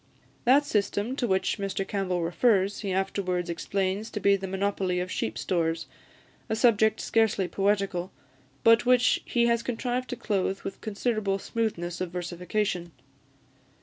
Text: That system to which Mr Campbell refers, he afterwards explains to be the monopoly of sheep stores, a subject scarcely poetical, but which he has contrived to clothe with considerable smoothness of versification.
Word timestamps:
That 0.45 0.65
system 0.65 1.15
to 1.17 1.27
which 1.27 1.59
Mr 1.59 1.87
Campbell 1.87 2.23
refers, 2.23 2.79
he 2.79 2.91
afterwards 2.91 3.51
explains 3.51 4.09
to 4.09 4.19
be 4.19 4.35
the 4.35 4.47
monopoly 4.47 4.99
of 4.99 5.11
sheep 5.11 5.37
stores, 5.37 5.85
a 6.49 6.55
subject 6.55 6.99
scarcely 6.99 7.47
poetical, 7.47 8.11
but 8.63 8.83
which 8.83 9.21
he 9.25 9.45
has 9.45 9.61
contrived 9.61 10.09
to 10.09 10.15
clothe 10.15 10.61
with 10.61 10.81
considerable 10.81 11.37
smoothness 11.37 12.01
of 12.01 12.09
versification. 12.09 12.93